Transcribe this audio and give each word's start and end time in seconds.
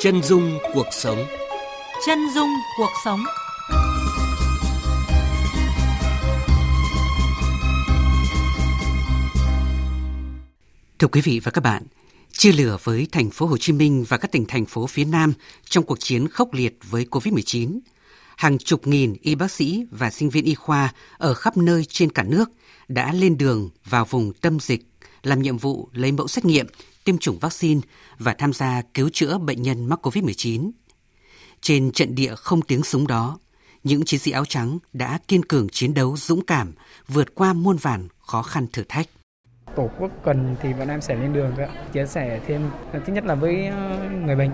Chân 0.00 0.22
dung 0.22 0.58
cuộc 0.74 0.86
sống. 0.90 1.26
Chân 2.06 2.18
dung 2.34 2.48
cuộc 2.78 2.90
sống. 3.04 3.20
Thưa 10.98 11.06
quý 11.06 11.20
vị 11.20 11.40
và 11.44 11.50
các 11.50 11.60
bạn, 11.60 11.82
chia 12.32 12.52
lửa 12.52 12.78
với 12.84 13.06
thành 13.12 13.30
phố 13.30 13.46
Hồ 13.46 13.58
Chí 13.58 13.72
Minh 13.72 14.04
và 14.08 14.16
các 14.16 14.32
tỉnh 14.32 14.44
thành 14.48 14.66
phố 14.66 14.86
phía 14.86 15.04
Nam 15.04 15.32
trong 15.64 15.84
cuộc 15.84 16.00
chiến 16.00 16.28
khốc 16.28 16.54
liệt 16.54 16.78
với 16.90 17.06
COVID-19, 17.10 17.78
hàng 18.36 18.58
chục 18.58 18.86
nghìn 18.86 19.14
y 19.22 19.34
bác 19.34 19.50
sĩ 19.50 19.84
và 19.90 20.10
sinh 20.10 20.30
viên 20.30 20.44
y 20.44 20.54
khoa 20.54 20.92
ở 21.18 21.34
khắp 21.34 21.56
nơi 21.56 21.84
trên 21.84 22.10
cả 22.10 22.22
nước 22.22 22.50
đã 22.88 23.12
lên 23.12 23.38
đường 23.38 23.70
vào 23.84 24.04
vùng 24.04 24.32
tâm 24.32 24.60
dịch 24.60 24.82
làm 25.22 25.42
nhiệm 25.42 25.58
vụ 25.58 25.88
lấy 25.92 26.12
mẫu 26.12 26.28
xét 26.28 26.44
nghiệm, 26.44 26.66
tiêm 27.06 27.18
chủng 27.18 27.38
vaccine 27.38 27.80
và 28.18 28.34
tham 28.38 28.52
gia 28.52 28.82
cứu 28.94 29.08
chữa 29.12 29.38
bệnh 29.38 29.62
nhân 29.62 29.86
mắc 29.86 30.06
COVID-19. 30.06 30.70
Trên 31.60 31.92
trận 31.92 32.14
địa 32.14 32.34
không 32.34 32.62
tiếng 32.62 32.82
súng 32.82 33.06
đó, 33.06 33.38
những 33.84 34.04
chiến 34.04 34.20
sĩ 34.20 34.30
áo 34.30 34.44
trắng 34.44 34.78
đã 34.92 35.18
kiên 35.28 35.44
cường 35.44 35.68
chiến 35.68 35.94
đấu 35.94 36.16
dũng 36.16 36.44
cảm, 36.46 36.72
vượt 37.08 37.34
qua 37.34 37.52
muôn 37.52 37.76
vàn 37.76 38.08
khó 38.18 38.42
khăn 38.42 38.66
thử 38.72 38.82
thách. 38.88 39.06
Tổ 39.76 39.90
quốc 39.98 40.10
cần 40.24 40.56
thì 40.62 40.72
bọn 40.72 40.88
em 40.88 41.00
sẽ 41.00 41.14
lên 41.14 41.32
đường 41.32 41.54
chia 41.92 42.06
sẻ 42.06 42.40
thêm 42.46 42.70
thứ 42.92 43.12
nhất 43.12 43.24
là 43.24 43.34
với 43.34 43.66
ờ, 43.66 44.10
người 44.24 44.36
bệnh, 44.36 44.50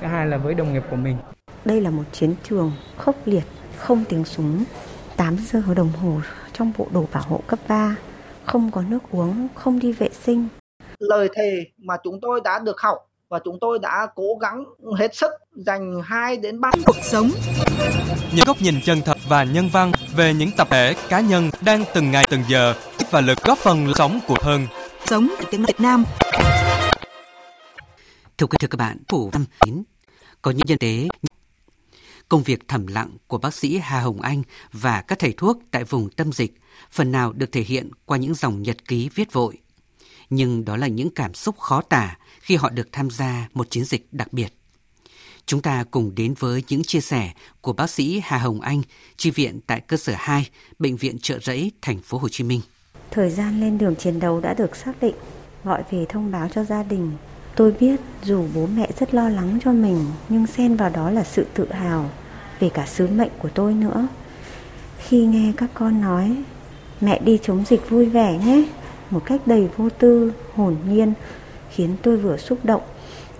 thứ 0.00 0.06
hai 0.06 0.26
là 0.26 0.36
với 0.36 0.54
đồng 0.54 0.72
nghiệp 0.72 0.82
của 0.90 0.96
mình. 0.96 1.16
Đây 1.64 1.80
là 1.80 1.90
một 1.90 2.04
chiến 2.12 2.34
trường 2.48 2.72
khốc 2.96 3.16
liệt, 3.24 3.44
không 3.76 4.04
tiếng 4.08 4.24
súng, 4.24 4.64
8 5.16 5.36
giờ 5.52 5.74
đồng 5.74 5.92
hồ 5.92 6.20
trong 6.52 6.72
bộ 6.78 6.88
đồ 6.92 7.08
bảo 7.12 7.22
hộ 7.22 7.42
cấp 7.46 7.58
3, 7.68 7.96
không 8.44 8.70
có 8.70 8.82
nước 8.82 9.02
uống, 9.10 9.48
không 9.54 9.78
đi 9.78 9.92
vệ 9.92 10.08
sinh. 10.24 10.48
Lời 10.98 11.28
thề 11.34 11.64
mà 11.78 11.96
chúng 12.04 12.20
tôi 12.22 12.40
đã 12.44 12.58
được 12.58 12.80
học 12.80 12.98
và 13.28 13.38
chúng 13.44 13.58
tôi 13.60 13.78
đã 13.78 14.06
cố 14.14 14.38
gắng 14.40 14.64
hết 14.98 15.14
sức 15.14 15.30
dành 15.52 16.02
2 16.04 16.36
đến 16.36 16.60
3 16.60 16.70
cuộc 16.86 16.96
sống. 17.02 17.30
Những 18.34 18.44
góc 18.46 18.56
nhìn 18.62 18.74
chân 18.84 19.00
thật 19.04 19.16
và 19.28 19.44
nhân 19.44 19.68
văn 19.72 19.92
về 20.16 20.34
những 20.34 20.50
tập 20.56 20.68
thể 20.70 20.94
cá 21.08 21.20
nhân 21.20 21.50
đang 21.64 21.84
từng 21.94 22.10
ngày 22.10 22.24
từng 22.30 22.42
giờ 22.48 22.74
và 23.10 23.20
lực 23.20 23.38
góp 23.44 23.58
phần 23.58 23.92
sống 23.94 24.20
của 24.26 24.36
hơn. 24.40 24.66
Sống 25.06 25.28
ở 25.38 25.44
tiếng 25.50 25.64
Việt 25.64 25.80
Nam. 25.80 26.04
Thưa 28.38 28.46
quý 28.46 28.56
thưa 28.60 28.68
các 28.68 28.78
bạn, 28.78 28.96
phủ 29.08 29.30
năm 29.32 29.44
có 30.42 30.50
những 30.50 30.66
nhân 30.66 30.78
tế 30.78 31.08
công 32.28 32.42
việc 32.42 32.68
thầm 32.68 32.86
lặng 32.86 33.16
của 33.26 33.38
bác 33.38 33.54
sĩ 33.54 33.78
Hà 33.78 34.00
Hồng 34.00 34.20
Anh 34.20 34.42
và 34.72 35.00
các 35.00 35.18
thầy 35.18 35.34
thuốc 35.36 35.58
tại 35.70 35.84
vùng 35.84 36.10
tâm 36.10 36.32
dịch 36.32 36.54
phần 36.90 37.12
nào 37.12 37.32
được 37.32 37.52
thể 37.52 37.60
hiện 37.60 37.90
qua 38.04 38.18
những 38.18 38.34
dòng 38.34 38.62
nhật 38.62 38.76
ký 38.88 39.10
viết 39.14 39.32
vội. 39.32 39.58
Nhưng 40.30 40.64
đó 40.64 40.76
là 40.76 40.86
những 40.86 41.10
cảm 41.10 41.34
xúc 41.34 41.58
khó 41.58 41.80
tả 41.80 42.16
khi 42.40 42.56
họ 42.56 42.70
được 42.70 42.88
tham 42.92 43.10
gia 43.10 43.48
một 43.54 43.70
chiến 43.70 43.84
dịch 43.84 44.08
đặc 44.12 44.32
biệt. 44.32 44.52
Chúng 45.46 45.62
ta 45.62 45.84
cùng 45.90 46.14
đến 46.14 46.34
với 46.38 46.62
những 46.68 46.82
chia 46.82 47.00
sẻ 47.00 47.32
của 47.60 47.72
bác 47.72 47.90
sĩ 47.90 48.20
Hà 48.24 48.38
Hồng 48.38 48.60
Anh, 48.60 48.82
chi 49.16 49.30
viện 49.30 49.60
tại 49.66 49.80
cơ 49.80 49.96
sở 49.96 50.12
2, 50.16 50.48
bệnh 50.78 50.96
viện 50.96 51.18
Trợ 51.18 51.38
Rẫy, 51.38 51.72
thành 51.82 51.98
phố 52.02 52.18
Hồ 52.18 52.28
Chí 52.28 52.44
Minh. 52.44 52.60
Thời 53.10 53.30
gian 53.30 53.60
lên 53.60 53.78
đường 53.78 53.96
chiến 53.96 54.20
đấu 54.20 54.40
đã 54.40 54.54
được 54.54 54.76
xác 54.76 54.92
định, 55.00 55.14
gọi 55.64 55.82
về 55.90 56.06
thông 56.08 56.32
báo 56.32 56.48
cho 56.54 56.64
gia 56.64 56.82
đình. 56.82 57.12
Tôi 57.56 57.72
biết 57.80 58.00
dù 58.24 58.46
bố 58.54 58.66
mẹ 58.66 58.90
rất 59.00 59.14
lo 59.14 59.28
lắng 59.28 59.58
cho 59.64 59.72
mình, 59.72 60.06
nhưng 60.28 60.46
xen 60.46 60.76
vào 60.76 60.90
đó 60.90 61.10
là 61.10 61.24
sự 61.24 61.46
tự 61.54 61.72
hào 61.72 62.10
về 62.60 62.68
cả 62.68 62.86
sứ 62.86 63.06
mệnh 63.06 63.32
của 63.38 63.48
tôi 63.48 63.74
nữa. 63.74 64.08
Khi 64.98 65.26
nghe 65.26 65.52
các 65.56 65.70
con 65.74 66.00
nói, 66.00 66.36
mẹ 67.00 67.20
đi 67.24 67.38
chống 67.42 67.64
dịch 67.68 67.90
vui 67.90 68.06
vẻ 68.06 68.38
nhé, 68.44 68.68
một 69.10 69.22
cách 69.26 69.46
đầy 69.46 69.68
vô 69.76 69.88
tư, 69.90 70.32
hồn 70.54 70.76
nhiên, 70.88 71.12
khiến 71.70 71.96
tôi 72.02 72.16
vừa 72.16 72.36
xúc 72.36 72.64
động, 72.64 72.82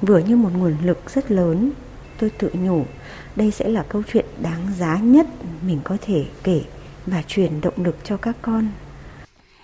vừa 0.02 0.18
như 0.18 0.36
một 0.36 0.50
nguồn 0.56 0.76
lực 0.82 1.10
rất 1.10 1.30
lớn. 1.30 1.72
Tôi 2.18 2.30
tự 2.30 2.50
nhủ, 2.52 2.84
đây 3.36 3.50
sẽ 3.50 3.68
là 3.68 3.84
câu 3.88 4.02
chuyện 4.12 4.26
đáng 4.42 4.66
giá 4.78 4.96
nhất 4.96 5.26
mình 5.62 5.80
có 5.84 5.96
thể 6.00 6.26
kể 6.42 6.62
và 7.06 7.22
truyền 7.28 7.60
động 7.60 7.84
lực 7.84 7.96
cho 8.04 8.16
các 8.16 8.36
con. 8.42 8.68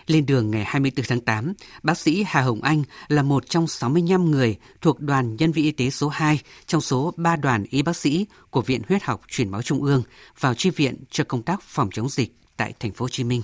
Lên 0.07 0.27
đường 0.27 0.51
ngày 0.51 0.65
24 0.67 1.05
tháng 1.09 1.21
8, 1.21 1.53
bác 1.83 1.99
sĩ 1.99 2.25
Hà 2.27 2.41
Hồng 2.41 2.63
Anh 2.63 2.83
là 3.09 3.23
một 3.23 3.49
trong 3.49 3.69
65 3.69 4.31
người 4.31 4.57
thuộc 4.81 5.01
đoàn 5.01 5.37
nhân 5.37 5.53
viên 5.53 5.65
y 5.65 5.71
tế 5.71 5.91
số 5.91 6.09
2 6.09 6.41
trong 6.67 6.81
số 6.81 7.13
3 7.17 7.37
đoàn 7.37 7.65
y 7.71 7.83
bác 7.83 7.97
sĩ 7.97 8.27
của 8.51 8.63
Viện 8.63 8.83
Huyết 8.89 9.03
học 9.03 9.21
Truyền 9.29 9.49
máu 9.49 9.63
Trung 9.63 9.83
ương 9.83 10.03
vào 10.41 10.55
chi 10.55 10.71
viện 10.71 10.97
cho 11.11 11.25
công 11.25 11.43
tác 11.43 11.63
phòng 11.63 11.91
chống 11.93 12.09
dịch 12.09 12.35
tại 12.57 12.73
thành 12.81 12.93
phố 12.93 13.05
Hồ 13.05 13.09
Chí 13.09 13.25
Minh. 13.25 13.43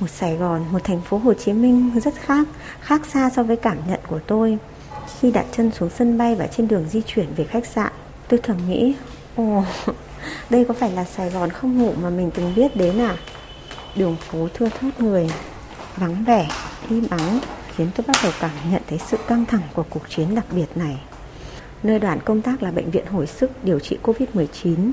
Một 0.00 0.10
Sài 0.10 0.36
Gòn, 0.36 0.64
một 0.72 0.84
thành 0.84 1.00
phố 1.00 1.18
Hồ 1.18 1.34
Chí 1.34 1.52
Minh 1.52 2.00
rất 2.04 2.14
khác, 2.14 2.46
khác 2.80 3.06
xa 3.06 3.30
so 3.36 3.42
với 3.42 3.56
cảm 3.56 3.78
nhận 3.88 4.00
của 4.06 4.18
tôi. 4.26 4.58
Khi 5.20 5.30
đặt 5.30 5.46
chân 5.52 5.70
xuống 5.70 5.90
sân 5.90 6.18
bay 6.18 6.34
và 6.34 6.46
trên 6.46 6.68
đường 6.68 6.88
di 6.90 7.02
chuyển 7.06 7.26
về 7.36 7.44
khách 7.44 7.66
sạn, 7.66 7.92
tôi 8.28 8.40
thầm 8.42 8.56
nghĩ, 8.68 8.94
ồ, 9.36 9.64
đây 10.50 10.64
có 10.64 10.74
phải 10.74 10.90
là 10.90 11.04
Sài 11.04 11.30
Gòn 11.30 11.50
không 11.50 11.78
ngủ 11.78 11.92
mà 12.02 12.10
mình 12.10 12.30
từng 12.34 12.52
biết 12.56 12.76
đến 12.76 12.98
à? 13.00 13.16
Đường 13.96 14.16
phố 14.16 14.48
thưa 14.54 14.68
thớt 14.68 15.00
người, 15.00 15.30
vắng 15.96 16.24
vẻ, 16.24 16.48
im 16.88 17.06
ắng, 17.10 17.40
khiến 17.76 17.88
tôi 17.96 18.04
bắt 18.06 18.16
đầu 18.22 18.32
cảm 18.40 18.50
nhận 18.70 18.82
thấy 18.88 18.98
sự 18.98 19.16
căng 19.26 19.44
thẳng 19.46 19.62
của 19.74 19.84
cuộc 19.90 20.02
chiến 20.08 20.34
đặc 20.34 20.44
biệt 20.52 20.76
này. 20.76 20.98
Nơi 21.82 21.98
đoàn 21.98 22.20
công 22.24 22.42
tác 22.42 22.62
là 22.62 22.70
bệnh 22.70 22.90
viện 22.90 23.06
hồi 23.06 23.26
sức 23.26 23.64
điều 23.64 23.80
trị 23.80 23.98
COVID-19, 24.02 24.90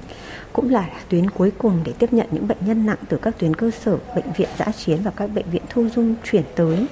cũng 0.54 0.70
là 0.70 0.90
tuyến 1.10 1.30
cuối 1.30 1.52
cùng 1.58 1.82
để 1.86 1.94
tiếp 2.00 2.14
nhận 2.14 2.28
những 2.32 2.48
bệnh 2.48 2.58
nhân 2.66 2.86
nặng 2.86 2.98
từ 3.10 3.18
các 3.22 3.40
tuyến 3.40 3.56
cơ 3.56 3.72
sở, 3.72 3.98
bệnh 4.16 4.34
viện 4.38 4.50
giã 4.58 4.66
chiến 4.86 5.02
và 5.04 5.12
các 5.12 5.28
bệnh 5.28 5.50
viện 5.52 5.62
thu 5.70 5.90
dung 5.96 6.16
chuyển 6.24 6.44
tới. 6.56 6.86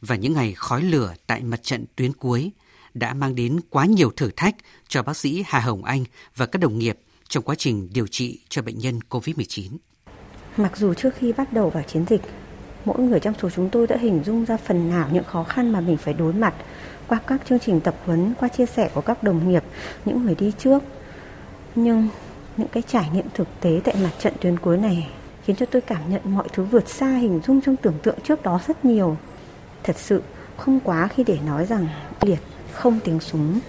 Và 0.00 0.16
những 0.16 0.32
ngày 0.32 0.52
khói 0.56 0.82
lửa 0.82 1.14
tại 1.26 1.42
mặt 1.42 1.62
trận 1.62 1.84
tuyến 1.96 2.12
cuối 2.12 2.50
đã 2.94 3.14
mang 3.14 3.34
đến 3.34 3.60
quá 3.70 3.86
nhiều 3.86 4.10
thử 4.16 4.30
thách 4.36 4.54
cho 4.88 5.02
bác 5.02 5.16
sĩ 5.16 5.44
Hà 5.46 5.60
Hồng 5.60 5.84
Anh 5.84 6.04
và 6.36 6.46
các 6.46 6.58
đồng 6.58 6.78
nghiệp 6.78 6.98
trong 7.28 7.44
quá 7.44 7.54
trình 7.58 7.88
điều 7.92 8.06
trị 8.06 8.40
cho 8.48 8.62
bệnh 8.62 8.78
nhân 8.78 8.98
COVID-19. 9.10 9.76
Mặc 10.56 10.76
dù 10.76 10.94
trước 10.94 11.14
khi 11.18 11.32
bắt 11.32 11.52
đầu 11.52 11.70
vào 11.70 11.82
chiến 11.82 12.04
dịch, 12.08 12.22
mỗi 12.86 12.98
người 12.98 13.20
trong 13.20 13.34
số 13.42 13.50
chúng 13.50 13.68
tôi 13.70 13.86
đã 13.86 13.96
hình 13.96 14.22
dung 14.24 14.44
ra 14.44 14.56
phần 14.56 14.90
nào 14.90 15.08
những 15.12 15.24
khó 15.24 15.44
khăn 15.44 15.72
mà 15.72 15.80
mình 15.80 15.96
phải 15.96 16.14
đối 16.14 16.32
mặt 16.32 16.54
qua 17.08 17.20
các 17.26 17.40
chương 17.48 17.58
trình 17.58 17.80
tập 17.80 17.94
huấn, 18.04 18.34
qua 18.40 18.48
chia 18.48 18.66
sẻ 18.66 18.90
của 18.94 19.00
các 19.00 19.22
đồng 19.22 19.48
nghiệp, 19.48 19.62
những 20.04 20.24
người 20.24 20.34
đi 20.34 20.52
trước. 20.58 20.82
Nhưng 21.74 22.08
những 22.56 22.68
cái 22.68 22.82
trải 22.86 23.08
nghiệm 23.12 23.24
thực 23.34 23.48
tế 23.60 23.80
tại 23.84 23.94
mặt 24.02 24.10
trận 24.18 24.32
tuyến 24.40 24.58
cuối 24.58 24.78
này 24.78 25.08
khiến 25.44 25.56
cho 25.56 25.66
tôi 25.66 25.82
cảm 25.82 26.10
nhận 26.10 26.20
mọi 26.24 26.48
thứ 26.52 26.64
vượt 26.64 26.88
xa 26.88 27.06
hình 27.06 27.40
dung 27.46 27.60
trong 27.60 27.76
tưởng 27.76 27.98
tượng 28.02 28.18
trước 28.24 28.42
đó 28.42 28.60
rất 28.68 28.84
nhiều. 28.84 29.16
Thật 29.82 29.96
sự 29.98 30.22
không 30.56 30.80
quá 30.80 31.08
khi 31.08 31.24
để 31.24 31.38
nói 31.46 31.66
rằng 31.66 31.86
liệt 32.20 32.40
không 32.72 32.98
tiếng 33.04 33.20
súng. 33.20 33.60